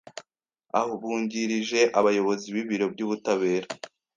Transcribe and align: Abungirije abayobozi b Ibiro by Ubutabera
Abungirije 0.79 1.81
abayobozi 1.99 2.45
b 2.53 2.55
Ibiro 2.63 2.85
by 2.93 3.01
Ubutabera 3.05 3.67